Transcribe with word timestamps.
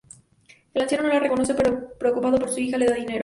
El 0.73 0.81
anciano 0.81 1.03
no 1.03 1.13
la 1.13 1.19
reconoce, 1.19 1.53
pero 1.53 1.93
preocupado 1.99 2.39
por 2.39 2.49
su 2.49 2.59
hija 2.59 2.75
le 2.79 2.87
da 2.87 2.95
dinero. 2.95 3.19